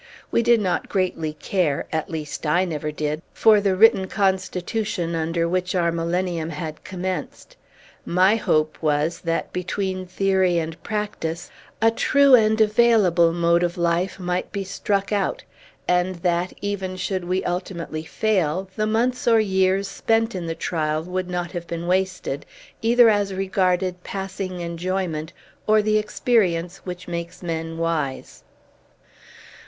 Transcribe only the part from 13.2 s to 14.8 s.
mode of life might be